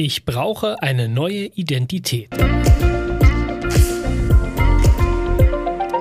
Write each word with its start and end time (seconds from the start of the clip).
Ich 0.00 0.24
brauche 0.24 0.80
eine 0.80 1.08
neue 1.08 1.46
Identität. 1.46 2.30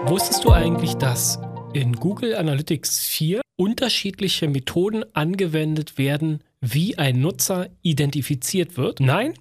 Wusstest 0.05 0.43
du 0.43 0.51
eigentlich, 0.51 0.93
dass 0.93 1.39
in 1.73 1.93
Google 1.93 2.35
Analytics 2.35 3.07
4 3.07 3.41
unterschiedliche 3.55 4.47
Methoden 4.49 5.03
angewendet 5.15 5.97
werden, 5.97 6.43
wie 6.61 6.95
ein 6.99 7.21
Nutzer 7.21 7.69
identifiziert 7.81 8.77
wird? 8.77 8.99
Nein? 8.99 9.33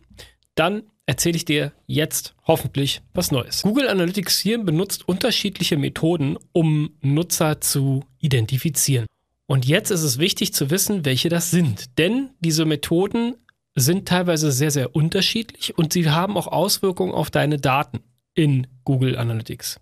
Dann 0.54 0.84
erzähle 1.04 1.36
ich 1.36 1.44
dir 1.44 1.72
jetzt 1.86 2.34
hoffentlich 2.46 3.02
was 3.12 3.30
Neues. 3.30 3.60
Google 3.60 3.90
Analytics 3.90 4.40
4 4.40 4.64
benutzt 4.64 5.06
unterschiedliche 5.06 5.76
Methoden, 5.76 6.38
um 6.52 6.94
Nutzer 7.02 7.60
zu 7.60 8.04
identifizieren. 8.20 9.04
Und 9.48 9.66
jetzt 9.66 9.90
ist 9.90 10.02
es 10.02 10.18
wichtig 10.18 10.54
zu 10.54 10.70
wissen, 10.70 11.04
welche 11.04 11.28
das 11.28 11.50
sind. 11.50 11.98
Denn 11.98 12.30
diese 12.40 12.64
Methoden 12.64 13.34
sind 13.76 14.08
teilweise 14.08 14.50
sehr, 14.50 14.70
sehr 14.70 14.96
unterschiedlich 14.96 15.78
und 15.78 15.92
sie 15.92 16.10
haben 16.10 16.36
auch 16.36 16.48
Auswirkungen 16.48 17.12
auf 17.12 17.30
deine 17.30 17.58
Daten 17.58 18.00
in 18.34 18.66
Google 18.84 19.16
Analytics. 19.16 19.78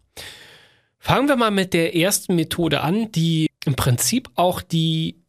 Fangen 0.99 1.29
wir 1.29 1.37
mal 1.37 1.51
mit 1.51 1.75
der 1.75 1.95
ersten 1.95 2.35
Methode 2.35 2.81
an, 2.81 3.13
die 3.13 3.47
im 3.65 3.77
Prinzip 3.77 4.31
auch 4.35 4.61
die, 4.63 5.23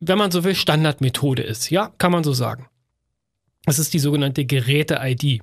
wenn 0.00 0.18
man 0.18 0.30
so 0.30 0.44
will, 0.44 0.54
Standardmethode 0.54 1.42
ist. 1.42 1.70
Ja, 1.70 1.92
kann 1.98 2.12
man 2.12 2.24
so 2.24 2.32
sagen. 2.32 2.68
Das 3.64 3.78
ist 3.78 3.94
die 3.94 3.98
sogenannte 3.98 4.44
Geräte-ID. 4.44 5.40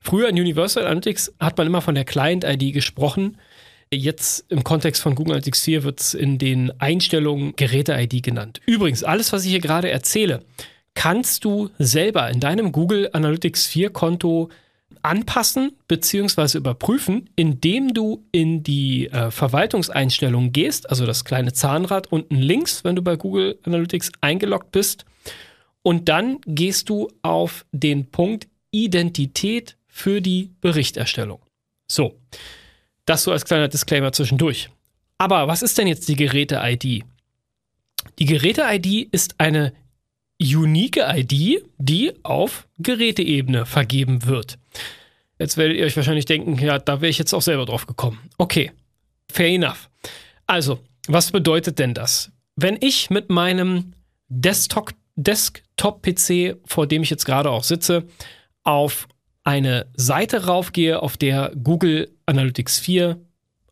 Früher 0.00 0.28
in 0.28 0.38
Universal 0.38 0.86
Analytics 0.86 1.34
hat 1.40 1.58
man 1.58 1.66
immer 1.66 1.80
von 1.80 1.94
der 1.94 2.04
Client-ID 2.04 2.72
gesprochen. 2.72 3.38
Jetzt 3.92 4.44
im 4.50 4.62
Kontext 4.62 5.02
von 5.02 5.14
Google 5.14 5.32
Analytics 5.32 5.62
4 5.64 5.82
wird 5.84 6.00
es 6.00 6.14
in 6.14 6.38
den 6.38 6.72
Einstellungen 6.80 7.56
Geräte-ID 7.56 8.22
genannt. 8.22 8.60
Übrigens, 8.66 9.04
alles, 9.04 9.32
was 9.32 9.44
ich 9.44 9.50
hier 9.50 9.60
gerade 9.60 9.90
erzähle, 9.90 10.44
kannst 10.94 11.44
du 11.44 11.70
selber 11.78 12.30
in 12.30 12.40
deinem 12.40 12.72
Google 12.72 13.10
Analytics 13.12 13.66
4 13.66 13.90
Konto 13.90 14.50
anpassen 15.02 15.72
bzw. 15.88 16.58
überprüfen, 16.58 17.28
indem 17.34 17.94
du 17.94 18.24
in 18.30 18.62
die 18.62 19.08
äh, 19.08 19.30
Verwaltungseinstellungen 19.30 20.52
gehst, 20.52 20.88
also 20.90 21.06
das 21.06 21.24
kleine 21.24 21.52
Zahnrad 21.52 22.12
unten 22.12 22.36
links, 22.36 22.84
wenn 22.84 22.96
du 22.96 23.02
bei 23.02 23.16
Google 23.16 23.58
Analytics 23.64 24.12
eingeloggt 24.20 24.70
bist. 24.70 25.04
Und 25.82 26.08
dann 26.08 26.38
gehst 26.46 26.88
du 26.88 27.08
auf 27.22 27.64
den 27.72 28.10
Punkt 28.10 28.46
Identität 28.70 29.76
für 29.88 30.20
die 30.20 30.50
Berichterstellung. 30.60 31.40
So, 31.88 32.14
das 33.04 33.24
so 33.24 33.32
als 33.32 33.44
kleiner 33.44 33.68
Disclaimer 33.68 34.12
zwischendurch. 34.12 34.70
Aber 35.18 35.48
was 35.48 35.62
ist 35.62 35.76
denn 35.78 35.86
jetzt 35.86 36.08
die 36.08 36.16
Geräte-ID? 36.16 37.04
Die 38.18 38.24
Geräte-ID 38.24 39.08
ist 39.12 39.34
eine 39.38 39.72
unique 40.42 40.98
ID, 40.98 41.64
die 41.78 42.12
auf 42.22 42.66
Geräteebene 42.78 43.66
vergeben 43.66 44.24
wird. 44.26 44.58
Jetzt 45.38 45.56
werdet 45.56 45.76
ihr 45.76 45.86
euch 45.86 45.96
wahrscheinlich 45.96 46.24
denken, 46.24 46.58
ja, 46.58 46.78
da 46.78 47.00
wäre 47.00 47.10
ich 47.10 47.18
jetzt 47.18 47.32
auch 47.32 47.42
selber 47.42 47.64
drauf 47.64 47.86
gekommen. 47.86 48.18
Okay, 48.38 48.70
fair 49.30 49.48
enough. 49.48 49.88
Also, 50.46 50.80
was 51.08 51.30
bedeutet 51.30 51.78
denn 51.78 51.94
das? 51.94 52.30
Wenn 52.56 52.76
ich 52.80 53.10
mit 53.10 53.30
meinem 53.30 53.94
Desktop, 54.28 54.92
Desktop-PC, 55.16 56.58
vor 56.64 56.86
dem 56.86 57.02
ich 57.02 57.10
jetzt 57.10 57.24
gerade 57.24 57.50
auch 57.50 57.64
sitze, 57.64 58.04
auf 58.62 59.08
eine 59.44 59.86
Seite 59.94 60.46
raufgehe, 60.46 61.02
auf 61.02 61.16
der 61.16 61.52
Google 61.62 62.10
Analytics 62.26 62.78
4 62.80 63.18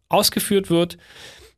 ausgeführt 0.09 0.71
wird, 0.71 0.99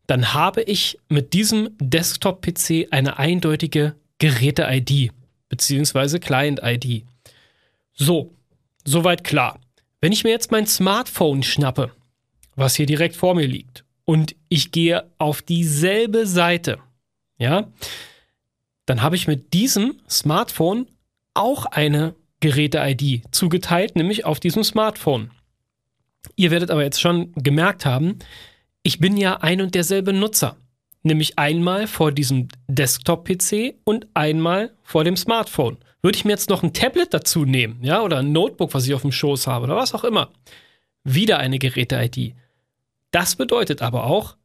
dann 0.07 0.35
habe 0.35 0.63
ich 0.63 0.99
mit 1.09 1.33
diesem 1.33 1.71
Desktop-PC 1.81 2.89
eine 2.91 3.19
eindeutige 3.19 3.95
Geräte-ID 4.23 5.11
beziehungsweise 5.49 6.21
Client-ID. 6.21 7.05
So, 7.93 8.33
soweit 8.85 9.25
klar. 9.25 9.59
Wenn 10.01 10.13
ich 10.13 10.23
mir 10.23 10.31
jetzt 10.31 10.53
mein 10.53 10.69
Smartphone 10.69 11.43
schnappe, 11.43 11.91
was 12.55 12.77
hier 12.77 12.87
direkt 12.87 13.17
vor 13.17 13.35
mir 13.35 13.49
liegt, 13.49 13.85
und 14.05 14.37
ich 14.49 14.71
gehe 14.71 15.11
auf 15.19 15.43
dieselbe 15.43 16.29
Seite, 16.29 16.79
ja, 17.37 17.67
dann 18.87 19.03
habe 19.03 19.17
ich 19.17 19.27
mit 19.27 19.55
diesem 19.55 20.01
Smartphone 20.09 20.87
auch 21.35 21.67
eine 21.67 22.15
Geräte-ID 22.39 23.25
zugeteilt, 23.33 23.97
nämlich 23.97 24.25
auf 24.25 24.39
diesem 24.39 24.63
Smartphone. 24.63 25.33
Ihr 26.37 26.53
werdet 26.53 26.71
aber 26.71 26.85
jetzt 26.85 27.01
schon 27.01 27.33
gemerkt 27.33 27.87
haben, 27.87 28.21
ich 28.85 29.01
bin 29.01 29.17
ja 29.17 29.39
ein 29.41 29.61
und 29.61 29.75
derselbe 29.75 30.13
Nutzer. 30.13 30.57
Nämlich 31.03 31.39
einmal 31.39 31.87
vor 31.87 32.13
diesem 32.13 32.49
Desktop-PC 32.69 33.75
und 33.85 34.07
einmal 34.15 34.73
vor 34.83 35.05
dem 35.05 35.17
Smartphone. 35.17 35.79
Würde 36.01 36.17
ich 36.17 36.25
mir 36.25 36.33
jetzt 36.33 36.51
noch 36.51 36.63
ein 36.63 36.73
Tablet 36.73 37.15
dazu 37.15 37.45
nehmen, 37.45 37.79
ja, 37.83 38.03
oder 38.03 38.19
ein 38.19 38.33
Notebook, 38.33 38.75
was 38.75 38.87
ich 38.87 38.95
auf 38.95 39.03
dem 39.03 39.13
Schoß 39.13 39.47
habe 39.47 39.65
oder 39.65 39.77
was 39.77 39.95
auch 39.95 40.05
immer, 40.05 40.31
wieder 41.05 41.39
eine 41.39 41.59
Geräte-ID. 41.59 42.35
Das 43.11 43.37
bedeutet 43.37 43.83
aber 43.83 44.05
auch 44.05 44.37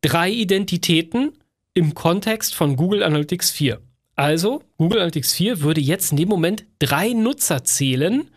drei 0.00 0.30
Identitäten 0.30 1.32
im 1.72 1.94
Kontext 1.94 2.54
von 2.54 2.76
Google 2.76 3.02
Analytics 3.02 3.50
4. 3.50 3.80
Also, 4.16 4.62
Google 4.76 4.98
Analytics 4.98 5.34
4 5.34 5.60
würde 5.60 5.80
jetzt 5.80 6.12
in 6.12 6.16
dem 6.16 6.28
Moment 6.28 6.66
drei 6.78 7.12
Nutzer 7.12 7.64
zählen, 7.64 8.30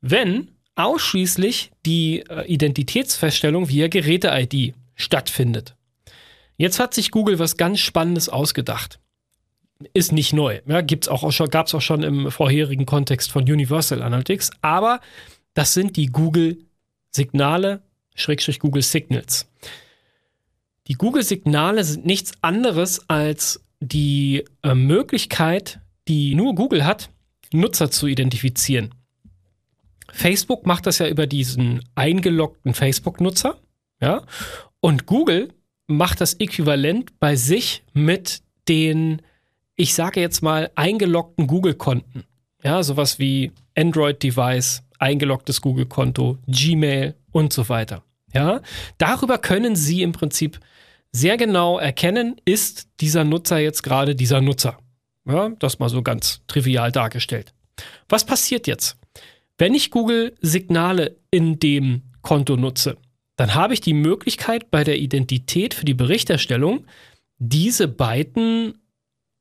wenn 0.00 0.50
ausschließlich 0.74 1.70
die 1.86 2.20
äh, 2.28 2.46
Identitätsfeststellung 2.46 3.68
via 3.68 3.88
Geräte-ID 3.88 4.74
stattfindet. 4.94 5.76
Jetzt 6.60 6.78
hat 6.78 6.92
sich 6.92 7.10
Google 7.10 7.38
was 7.38 7.56
ganz 7.56 7.80
Spannendes 7.80 8.28
ausgedacht. 8.28 9.00
Ist 9.94 10.12
nicht 10.12 10.34
neu. 10.34 10.60
Ja, 10.66 10.82
gibt's 10.82 11.08
auch 11.08 11.32
schon, 11.32 11.48
gab 11.48 11.68
es 11.68 11.74
auch 11.74 11.80
schon 11.80 12.02
im 12.02 12.30
vorherigen 12.30 12.84
Kontext 12.84 13.32
von 13.32 13.44
Universal 13.44 14.02
Analytics. 14.02 14.50
Aber 14.60 15.00
das 15.54 15.72
sind 15.72 15.96
die 15.96 16.08
Google-Signale, 16.08 17.80
Schrägstrich 18.14 18.58
Google 18.58 18.82
Signals. 18.82 19.48
Die 20.86 20.96
Google-Signale 20.96 21.82
sind 21.82 22.04
nichts 22.04 22.32
anderes 22.42 23.08
als 23.08 23.64
die 23.80 24.44
äh, 24.62 24.74
Möglichkeit, 24.74 25.80
die 26.08 26.34
nur 26.34 26.54
Google 26.54 26.84
hat, 26.84 27.08
Nutzer 27.54 27.90
zu 27.90 28.06
identifizieren. 28.06 28.94
Facebook 30.12 30.66
macht 30.66 30.86
das 30.86 30.98
ja 30.98 31.08
über 31.08 31.26
diesen 31.26 31.82
eingeloggten 31.94 32.74
Facebook-Nutzer. 32.74 33.56
Ja? 34.02 34.26
Und 34.80 35.06
Google 35.06 35.54
macht 35.90 36.20
das 36.20 36.34
Äquivalent 36.34 37.18
bei 37.18 37.36
sich 37.36 37.82
mit 37.92 38.42
den, 38.68 39.22
ich 39.74 39.94
sage 39.94 40.20
jetzt 40.20 40.40
mal, 40.40 40.70
eingeloggten 40.76 41.46
Google-Konten. 41.46 42.24
Ja, 42.62 42.82
sowas 42.82 43.18
wie 43.18 43.52
Android-Device, 43.76 44.84
eingeloggtes 44.98 45.60
Google-Konto, 45.60 46.38
Gmail 46.46 47.16
und 47.32 47.52
so 47.52 47.68
weiter. 47.68 48.04
Ja, 48.32 48.60
darüber 48.98 49.38
können 49.38 49.74
Sie 49.74 50.02
im 50.02 50.12
Prinzip 50.12 50.60
sehr 51.10 51.36
genau 51.36 51.78
erkennen, 51.78 52.36
ist 52.44 52.88
dieser 53.00 53.24
Nutzer 53.24 53.58
jetzt 53.58 53.82
gerade 53.82 54.14
dieser 54.14 54.40
Nutzer. 54.40 54.78
Ja, 55.26 55.48
das 55.58 55.80
mal 55.80 55.88
so 55.88 56.02
ganz 56.02 56.42
trivial 56.46 56.92
dargestellt. 56.92 57.52
Was 58.08 58.24
passiert 58.24 58.68
jetzt? 58.68 58.96
Wenn 59.58 59.74
ich 59.74 59.90
Google 59.90 60.36
Signale 60.40 61.16
in 61.30 61.58
dem 61.58 62.02
Konto 62.22 62.56
nutze, 62.56 62.96
dann 63.40 63.54
habe 63.54 63.72
ich 63.72 63.80
die 63.80 63.94
Möglichkeit 63.94 64.70
bei 64.70 64.84
der 64.84 64.98
Identität 64.98 65.72
für 65.72 65.86
die 65.86 65.94
Berichterstellung 65.94 66.84
diese 67.38 67.88
beiden 67.88 68.82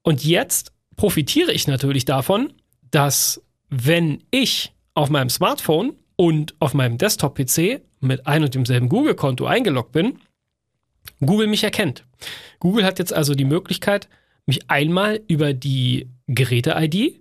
Und 0.00 0.24
jetzt 0.24 0.72
profitiere 0.96 1.52
ich 1.52 1.66
natürlich 1.66 2.06
davon, 2.06 2.54
dass 2.90 3.42
wenn 3.68 4.24
ich 4.30 4.72
auf 4.94 5.10
meinem 5.10 5.28
Smartphone 5.28 5.92
und 6.16 6.54
auf 6.58 6.72
meinem 6.72 6.96
Desktop-PC 6.96 7.82
mit 8.00 8.26
ein 8.26 8.42
und 8.42 8.54
demselben 8.54 8.88
Google-Konto 8.88 9.44
eingeloggt 9.44 9.92
bin, 9.92 10.20
Google 11.20 11.48
mich 11.48 11.64
erkennt. 11.64 12.06
Google 12.60 12.86
hat 12.86 12.98
jetzt 12.98 13.12
also 13.12 13.34
die 13.34 13.44
Möglichkeit, 13.44 14.08
mich 14.46 14.70
einmal 14.70 15.20
über 15.28 15.52
die 15.52 16.08
Geräte-ID 16.28 17.20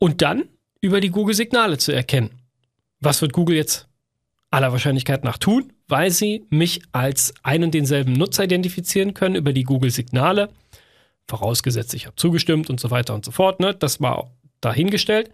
und 0.00 0.22
dann 0.22 0.48
über 0.80 1.00
die 1.00 1.10
Google-Signale 1.10 1.78
zu 1.78 1.92
erkennen. 1.92 2.40
Was 2.98 3.22
wird 3.22 3.32
Google 3.32 3.56
jetzt 3.56 3.86
aller 4.50 4.72
Wahrscheinlichkeit 4.72 5.22
nach 5.22 5.38
tun? 5.38 5.72
Weil 5.86 6.10
sie 6.10 6.44
mich 6.50 6.82
als 6.90 7.32
ein 7.44 7.62
und 7.62 7.74
denselben 7.74 8.14
Nutzer 8.14 8.44
identifizieren 8.44 9.14
können 9.14 9.36
über 9.36 9.52
die 9.52 9.62
Google-Signale. 9.62 10.48
Vorausgesetzt, 11.28 11.94
ich 11.94 12.06
habe 12.06 12.16
zugestimmt 12.16 12.70
und 12.70 12.80
so 12.80 12.90
weiter 12.90 13.14
und 13.14 13.24
so 13.24 13.30
fort. 13.30 13.60
Ne? 13.60 13.74
Das 13.74 14.00
war 14.00 14.32
dahingestellt. 14.60 15.30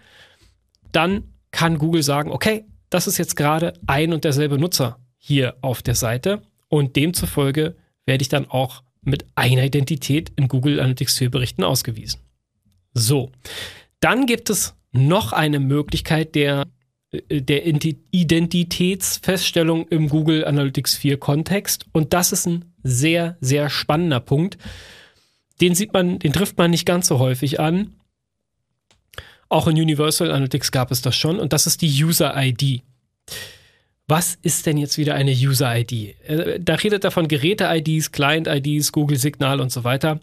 Dann 0.93 1.33
kann 1.53 1.79
Google 1.79 2.03
sagen, 2.03 2.31
okay, 2.31 2.65
das 2.91 3.07
ist 3.07 3.19
jetzt 3.19 3.37
gerade 3.37 3.73
ein 3.87 4.13
und 4.13 4.25
derselbe 4.25 4.59
Nutzer 4.59 4.99
hier 5.17 5.57
auf 5.61 5.83
der 5.83 5.95
Seite 5.95 6.43
und 6.69 6.97
demzufolge 6.97 7.77
werde 8.05 8.23
ich 8.23 8.29
dann 8.29 8.51
auch 8.51 8.83
mit 9.03 9.25
einer 9.35 9.65
Identität 9.65 10.33
in 10.37 10.49
Google 10.49 10.81
Analytics 10.81 11.19
4 11.19 11.31
Berichten 11.31 11.65
ausgewiesen. 11.65 12.21
So, 12.95 13.31
dann 14.01 14.27
gibt 14.27 14.51
es 14.51 14.75
noch 14.93 15.33
eine 15.33 15.61
Möglichkeit 15.61 16.35
der 16.35 16.65
äh, 17.29 17.43
der 17.43 17.67
Identitätsfeststellung 17.67 19.89
im 19.89 20.09
Google 20.09 20.45
Analytics 20.45 20.95
4 20.97 21.19
Kontext. 21.19 21.87
Und 21.93 22.13
das 22.13 22.33
ist 22.33 22.47
ein 22.47 22.65
sehr, 22.83 23.37
sehr 23.41 23.71
spannender 23.71 24.21
Punkt. 24.21 24.59
Den 25.61 25.75
sieht 25.75 25.93
man, 25.93 26.19
den 26.19 26.33
trifft 26.33 26.59
man 26.59 26.71
nicht 26.71 26.87
ganz 26.87 27.09
so 27.09 27.19
häufig 27.19 27.61
an. 27.61 27.95
Auch 29.49 29.69
in 29.69 29.77
Universal 29.77 30.31
Analytics 30.31 30.73
gab 30.73 30.91
es 30.91 31.03
das 31.03 31.17
schon. 31.17 31.39
Und 31.39 31.53
das 31.53 31.67
ist 31.67 31.83
die 31.83 32.05
User 32.05 32.35
ID. 32.37 32.83
Was 34.09 34.39
ist 34.43 34.67
denn 34.67 34.77
jetzt 34.77 34.99
wieder 34.99 35.15
eine 35.15 35.33
User 35.33 35.77
ID? 35.77 35.93
Äh, 36.29 36.61
da 36.61 36.75
redet 36.75 37.05
er 37.05 37.11
von 37.11 37.29
Geräte-IDs, 37.29 38.13
Client-IDs, 38.13 38.93
Google-Signal 38.93 39.61
und 39.61 39.73
so 39.73 39.85
weiter. 39.85 40.21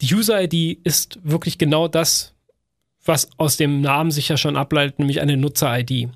Die 0.00 0.14
User 0.14 0.42
ID 0.42 0.78
ist 0.84 1.18
wirklich 1.22 1.58
genau 1.58 1.88
das, 1.88 2.35
was 3.06 3.30
aus 3.36 3.56
dem 3.56 3.80
Namen 3.80 4.10
sich 4.10 4.28
ja 4.28 4.36
schon 4.36 4.56
ableitet, 4.56 4.98
nämlich 4.98 5.20
eine 5.20 5.36
Nutzer-ID. 5.36 6.08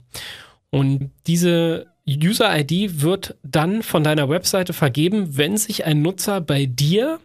Und 0.71 1.11
diese 1.27 1.87
User-ID 2.09 3.03
wird 3.03 3.37
dann 3.43 3.83
von 3.83 4.05
deiner 4.05 4.29
Webseite 4.29 4.73
vergeben, 4.73 5.37
wenn 5.37 5.57
sich 5.57 5.85
ein 5.85 6.03
Nutzer 6.03 6.41
bei 6.41 6.67
dir 6.67 7.21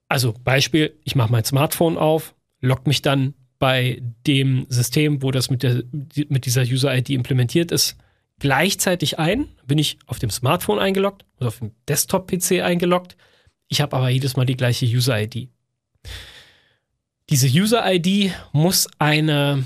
Also 0.08 0.34
Beispiel, 0.44 0.98
ich 1.04 1.14
mache 1.14 1.30
mein 1.30 1.44
Smartphone 1.44 1.96
auf, 1.96 2.34
logge 2.60 2.82
mich 2.86 3.02
dann 3.02 3.34
bei 3.60 4.02
dem 4.26 4.66
System, 4.68 5.22
wo 5.22 5.30
das 5.30 5.48
mit, 5.48 5.62
der, 5.62 5.84
mit 6.28 6.44
dieser 6.44 6.62
User-ID 6.62 7.10
implementiert 7.10 7.70
ist, 7.70 7.96
gleichzeitig 8.40 9.20
ein. 9.20 9.46
Bin 9.64 9.78
ich 9.78 10.00
auf 10.06 10.18
dem 10.18 10.30
Smartphone 10.30 10.80
eingeloggt 10.80 11.24
oder 11.38 11.48
auf 11.48 11.60
dem 11.60 11.70
Desktop-PC 11.88 12.62
eingeloggt. 12.62 13.16
Ich 13.68 13.80
habe 13.80 13.96
aber 13.96 14.08
jedes 14.08 14.36
Mal 14.36 14.44
die 14.44 14.56
gleiche 14.56 14.86
User-ID. 14.86 15.48
Diese 17.30 17.46
User-ID 17.46 18.32
muss 18.52 18.88
eine 18.98 19.64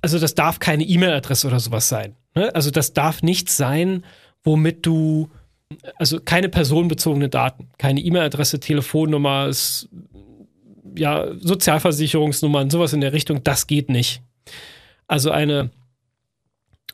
also 0.00 0.18
das 0.18 0.34
darf 0.34 0.58
keine 0.58 0.84
E-Mail-Adresse 0.84 1.46
oder 1.46 1.60
sowas 1.60 1.88
sein. 1.88 2.16
Ne? 2.34 2.54
Also 2.54 2.70
das 2.70 2.92
darf 2.92 3.22
nichts 3.22 3.56
sein, 3.56 4.04
womit 4.44 4.86
du, 4.86 5.30
also 5.96 6.20
keine 6.20 6.48
personenbezogene 6.48 7.28
Daten, 7.28 7.68
keine 7.78 8.00
E-Mail-Adresse, 8.00 8.60
Telefonnummer, 8.60 9.50
ja, 10.96 11.34
Sozialversicherungsnummern, 11.38 12.70
sowas 12.70 12.92
in 12.92 13.00
der 13.00 13.12
Richtung, 13.12 13.44
das 13.44 13.66
geht 13.66 13.90
nicht. 13.90 14.22
Also 15.08 15.30
eine, 15.30 15.70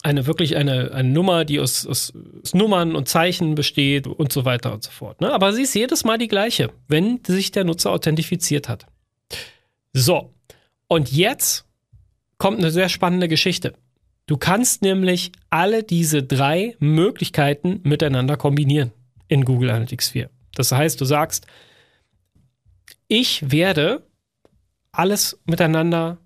eine 0.02 0.26
wirklich 0.26 0.56
eine, 0.56 0.92
eine 0.92 1.08
Nummer, 1.08 1.44
die 1.44 1.60
aus, 1.60 1.86
aus, 1.86 2.12
aus 2.42 2.54
Nummern 2.54 2.96
und 2.96 3.08
Zeichen 3.08 3.54
besteht 3.54 4.06
und 4.06 4.32
so 4.32 4.44
weiter 4.44 4.72
und 4.72 4.82
so 4.82 4.90
fort. 4.90 5.20
Ne? 5.20 5.32
Aber 5.32 5.52
sie 5.52 5.62
ist 5.62 5.74
jedes 5.74 6.04
Mal 6.04 6.18
die 6.18 6.28
gleiche, 6.28 6.70
wenn 6.88 7.20
sich 7.24 7.52
der 7.52 7.64
Nutzer 7.64 7.90
authentifiziert 7.90 8.68
hat. 8.68 8.86
So, 9.92 10.32
und 10.88 11.12
jetzt 11.12 11.66
kommt 12.42 12.58
eine 12.58 12.72
sehr 12.72 12.88
spannende 12.88 13.28
Geschichte. 13.28 13.72
Du 14.26 14.36
kannst 14.36 14.82
nämlich 14.82 15.30
alle 15.48 15.84
diese 15.84 16.24
drei 16.24 16.74
Möglichkeiten 16.80 17.78
miteinander 17.84 18.36
kombinieren 18.36 18.90
in 19.28 19.44
Google 19.44 19.70
Analytics 19.70 20.08
4. 20.08 20.28
Das 20.56 20.72
heißt, 20.72 21.00
du 21.00 21.04
sagst, 21.04 21.46
ich 23.06 23.52
werde 23.52 24.02
alles 24.90 25.38
miteinander 25.44 26.18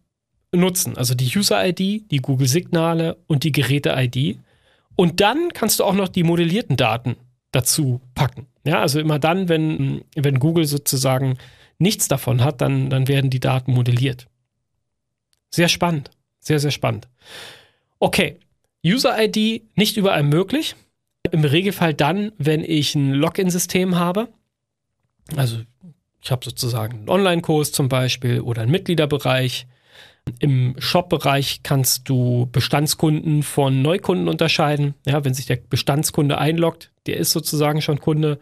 nutzen, 0.53 0.97
also 0.97 1.15
die 1.15 1.31
User-ID, 1.37 2.11
die 2.11 2.23
Google-Signale 2.23 3.19
und 3.27 3.45
die 3.45 3.53
Geräte-ID. 3.53 4.39
Und 4.95 5.21
dann 5.21 5.51
kannst 5.53 5.81
du 5.81 5.85
auch 5.85 5.93
noch 5.93 6.09
die 6.09 6.23
modellierten 6.23 6.79
Daten 6.79 7.17
dazu 7.53 8.01
packen. 8.15 8.47
Ja, 8.65 8.81
also 8.81 9.01
immer 9.01 9.19
dann, 9.19 9.51
wenn, 9.51 10.01
wenn 10.15 10.39
Google 10.39 10.65
sozusagen 10.65 11.37
nichts 11.79 12.09
davon 12.09 12.43
hat, 12.43 12.63
dann, 12.63 12.89
dann 12.89 13.07
werden 13.07 13.29
die 13.29 13.41
Daten 13.41 13.75
modelliert. 13.75 14.29
Sehr 15.51 15.69
spannend. 15.69 16.11
Sehr, 16.41 16.59
sehr 16.59 16.71
spannend. 16.71 17.09
Okay. 17.99 18.39
User-ID 18.85 19.63
nicht 19.75 19.97
überall 19.97 20.23
möglich. 20.23 20.77
Im 21.33 21.45
Regelfall 21.45 21.93
dann, 21.93 22.31
wenn 22.39 22.63
ich 22.63 22.95
ein 22.95 23.13
Login-System 23.13 23.97
habe. 23.97 24.29
Also 25.35 25.59
ich 26.23 26.31
habe 26.31 26.45
sozusagen 26.45 26.99
einen 26.99 27.09
Online-Kurs 27.09 27.73
zum 27.73 27.89
Beispiel 27.89 28.41
oder 28.41 28.63
einen 28.63 28.71
Mitgliederbereich. 28.71 29.67
Im 30.41 30.75
Shop-Bereich 30.79 31.63
kannst 31.63 32.09
du 32.09 32.49
Bestandskunden 32.51 33.43
von 33.43 33.83
Neukunden 33.83 34.29
unterscheiden. 34.29 34.95
Ja, 35.07 35.25
wenn 35.25 35.35
sich 35.35 35.47
der 35.47 35.57
Bestandskunde 35.57 36.39
einloggt, 36.39 36.91
der 37.07 37.17
ist 37.17 37.31
sozusagen 37.31 37.81
schon 37.81 38.01
Kunde, 38.01 38.39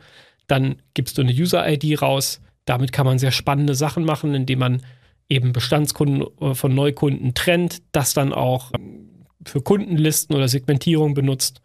dann 0.46 0.76
gibst 0.94 1.18
du 1.18 1.22
eine 1.22 1.32
User-ID 1.32 2.00
raus. 2.00 2.40
Damit 2.64 2.92
kann 2.92 3.06
man 3.06 3.18
sehr 3.18 3.32
spannende 3.32 3.74
Sachen 3.74 4.04
machen, 4.04 4.34
indem 4.34 4.58
man 4.58 4.82
eben 5.28 5.52
Bestandskunden 5.52 6.26
äh, 6.40 6.54
von 6.54 6.74
Neukunden 6.74 7.34
trennt, 7.34 7.82
das 7.92 8.14
dann 8.14 8.32
auch 8.32 8.72
ähm, 8.74 9.24
für 9.46 9.60
Kundenlisten 9.60 10.34
oder 10.34 10.48
Segmentierung 10.48 11.14
benutzt. 11.14 11.60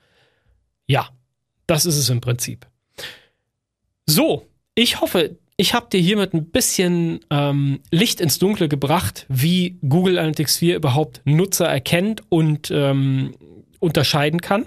Ja, 0.87 1.09
das 1.67 1.85
ist 1.85 1.97
es 1.97 2.09
im 2.09 2.21
Prinzip. 2.21 2.67
So, 4.05 4.47
ich 4.75 5.01
hoffe, 5.01 5.37
ich 5.55 5.73
habe 5.73 5.87
dir 5.91 5.99
hiermit 5.99 6.33
ein 6.33 6.45
bisschen 6.45 7.19
ähm, 7.29 7.81
Licht 7.91 8.21
ins 8.21 8.39
Dunkle 8.39 8.69
gebracht, 8.69 9.25
wie 9.29 9.77
Google 9.87 10.17
Analytics 10.17 10.57
4 10.57 10.77
überhaupt 10.77 11.21
Nutzer 11.25 11.67
erkennt 11.67 12.23
und 12.29 12.71
ähm, 12.71 13.35
unterscheiden 13.79 14.41
kann. 14.41 14.65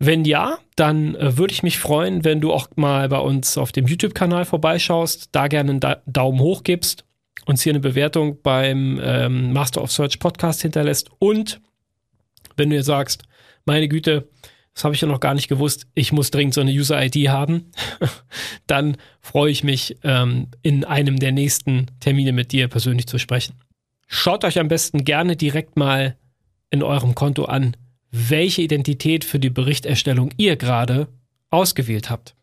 Wenn 0.00 0.24
ja, 0.24 0.58
dann 0.76 1.14
äh, 1.16 1.36
würde 1.38 1.52
ich 1.52 1.62
mich 1.62 1.78
freuen, 1.78 2.24
wenn 2.24 2.40
du 2.40 2.52
auch 2.52 2.68
mal 2.76 3.08
bei 3.08 3.18
uns 3.18 3.58
auf 3.58 3.72
dem 3.72 3.86
YouTube-Kanal 3.86 4.44
vorbeischaust, 4.44 5.30
da 5.32 5.48
gerne 5.48 5.70
einen 5.70 5.80
da 5.80 6.02
Daumen 6.06 6.40
hoch 6.40 6.62
gibst 6.62 7.04
uns 7.46 7.62
hier 7.62 7.72
eine 7.72 7.80
Bewertung 7.80 8.40
beim 8.42 9.00
ähm, 9.02 9.52
Master 9.52 9.82
of 9.82 9.92
Search 9.92 10.18
Podcast 10.18 10.62
hinterlässt 10.62 11.10
und 11.18 11.60
wenn 12.56 12.70
du 12.70 12.76
jetzt 12.76 12.86
sagst, 12.86 13.22
meine 13.64 13.88
Güte, 13.88 14.28
das 14.74 14.84
habe 14.84 14.94
ich 14.94 15.00
ja 15.00 15.08
noch 15.08 15.20
gar 15.20 15.34
nicht 15.34 15.48
gewusst, 15.48 15.86
ich 15.94 16.12
muss 16.12 16.30
dringend 16.30 16.54
so 16.54 16.60
eine 16.60 16.70
User-ID 16.70 17.28
haben, 17.28 17.70
dann 18.66 18.96
freue 19.20 19.50
ich 19.50 19.64
mich, 19.64 19.96
ähm, 20.02 20.48
in 20.62 20.84
einem 20.84 21.18
der 21.18 21.32
nächsten 21.32 21.86
Termine 22.00 22.32
mit 22.32 22.52
dir 22.52 22.68
persönlich 22.68 23.06
zu 23.06 23.18
sprechen. 23.18 23.54
Schaut 24.06 24.44
euch 24.44 24.58
am 24.58 24.68
besten 24.68 25.04
gerne 25.04 25.36
direkt 25.36 25.76
mal 25.76 26.16
in 26.70 26.82
eurem 26.82 27.14
Konto 27.14 27.44
an, 27.44 27.76
welche 28.10 28.62
Identität 28.62 29.24
für 29.24 29.38
die 29.38 29.50
Berichterstellung 29.50 30.30
ihr 30.36 30.56
gerade 30.56 31.08
ausgewählt 31.50 32.08
habt. 32.08 32.34